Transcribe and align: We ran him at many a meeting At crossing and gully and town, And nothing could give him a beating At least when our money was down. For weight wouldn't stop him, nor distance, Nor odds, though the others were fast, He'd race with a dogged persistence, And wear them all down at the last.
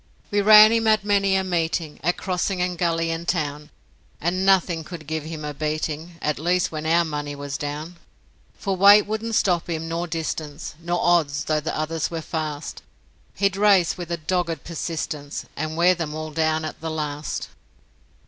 We 0.31 0.41
ran 0.41 0.71
him 0.71 0.87
at 0.87 1.05
many 1.05 1.35
a 1.35 1.43
meeting 1.43 1.99
At 2.03 2.17
crossing 2.17 2.59
and 2.59 2.75
gully 2.75 3.11
and 3.11 3.27
town, 3.27 3.69
And 4.19 4.43
nothing 4.43 4.83
could 4.83 5.05
give 5.05 5.25
him 5.25 5.45
a 5.45 5.53
beating 5.53 6.15
At 6.23 6.39
least 6.39 6.71
when 6.71 6.87
our 6.87 7.05
money 7.05 7.35
was 7.35 7.55
down. 7.55 7.97
For 8.55 8.75
weight 8.75 9.05
wouldn't 9.05 9.35
stop 9.35 9.69
him, 9.69 9.87
nor 9.87 10.07
distance, 10.07 10.73
Nor 10.79 10.99
odds, 10.99 11.43
though 11.43 11.59
the 11.61 11.77
others 11.77 12.09
were 12.09 12.21
fast, 12.23 12.81
He'd 13.35 13.55
race 13.55 13.95
with 13.95 14.11
a 14.11 14.17
dogged 14.17 14.63
persistence, 14.63 15.45
And 15.55 15.77
wear 15.77 15.93
them 15.93 16.15
all 16.15 16.31
down 16.31 16.65
at 16.65 16.81
the 16.81 16.89
last. 16.89 17.49